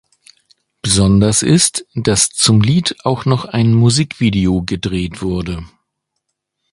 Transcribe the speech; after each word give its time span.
Besonders 0.81 1.43
ist, 1.43 1.85
dass 1.93 2.29
zum 2.29 2.61
Lied 2.61 2.95
auch 3.05 3.25
noch 3.25 3.45
ein 3.45 3.71
Musikvideo 3.75 4.63
gedreht 4.63 5.21
wurde. 5.21 5.63